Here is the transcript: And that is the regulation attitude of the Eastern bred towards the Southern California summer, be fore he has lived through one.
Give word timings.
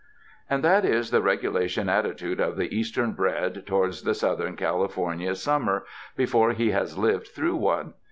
And 0.49 0.63
that 0.63 0.83
is 0.83 1.11
the 1.11 1.21
regulation 1.21 1.87
attitude 1.87 2.39
of 2.39 2.57
the 2.57 2.75
Eastern 2.75 3.11
bred 3.13 3.67
towards 3.67 4.01
the 4.01 4.15
Southern 4.15 4.55
California 4.55 5.35
summer, 5.35 5.85
be 6.15 6.25
fore 6.25 6.53
he 6.53 6.71
has 6.71 6.97
lived 6.97 7.27
through 7.27 7.57
one. 7.57 7.93